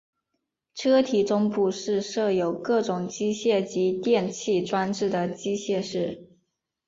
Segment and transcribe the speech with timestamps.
[0.73, 6.27] 车体中部是设有各种机械及电气装置的机械室。